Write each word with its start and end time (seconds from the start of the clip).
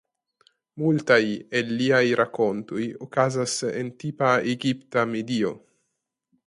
Multaj 0.83 1.19
el 1.59 1.69
liaj 1.81 2.01
rakontoj 2.21 2.87
okazas 3.09 3.55
en 3.83 3.93
tipa 4.05 4.35
egipta 4.57 5.07
medio. 5.17 5.55